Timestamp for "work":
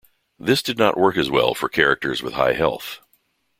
0.97-1.15